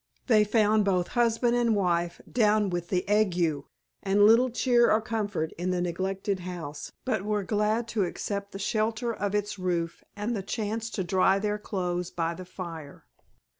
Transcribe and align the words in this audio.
They 0.25 0.43
found 0.43 0.83
both 0.83 1.09
husband 1.09 1.55
and 1.55 1.75
wife 1.75 2.19
down 2.27 2.71
with 2.71 2.87
the 2.89 3.07
ague, 3.07 3.65
and 4.01 4.25
little 4.25 4.49
cheer 4.49 4.89
or 4.89 4.99
comfort 4.99 5.51
in 5.59 5.69
the 5.69 5.79
neglected 5.79 6.39
house, 6.39 6.91
but 7.05 7.21
were 7.23 7.43
glad 7.43 7.87
to 7.89 8.05
accept 8.05 8.51
the 8.51 8.57
shelter 8.57 9.13
of 9.13 9.35
its 9.35 9.59
roof 9.59 10.03
and 10.15 10.35
the 10.35 10.41
chance 10.41 10.89
to 10.97 11.03
dry 11.03 11.37
their 11.37 11.59
clothes 11.59 12.09
by 12.09 12.33
the 12.33 12.45
fire. 12.45 13.05